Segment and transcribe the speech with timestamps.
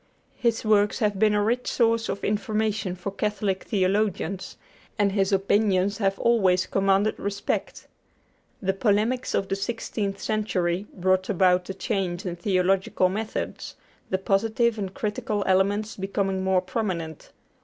[0.35, 4.57] His works have been a rich source of information for Catholic theologians,
[4.97, 7.85] and his opinions have always commanded respect.
[8.63, 13.75] The polemics of the sixteenth century brought about a change in theological methods,
[14.09, 17.31] the positive and critical elements becoming more prominent.